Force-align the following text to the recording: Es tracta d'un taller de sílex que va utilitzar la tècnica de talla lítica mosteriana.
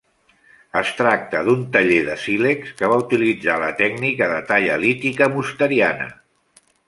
Es 0.79 0.87
tracta 1.01 1.41
d'un 1.49 1.59
taller 1.75 1.99
de 2.07 2.15
sílex 2.21 2.71
que 2.79 2.89
va 2.93 2.97
utilitzar 3.03 3.59
la 3.65 3.69
tècnica 3.83 4.31
de 4.33 4.41
talla 4.53 4.81
lítica 4.87 5.29
mosteriana. 5.37 6.09